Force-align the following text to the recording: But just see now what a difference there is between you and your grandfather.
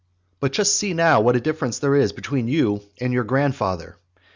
But 0.39 0.51
just 0.53 0.75
see 0.77 0.95
now 0.95 1.21
what 1.21 1.35
a 1.35 1.39
difference 1.39 1.77
there 1.77 1.93
is 1.95 2.11
between 2.11 2.47
you 2.47 2.81
and 2.99 3.13
your 3.13 3.23
grandfather. 3.23 3.97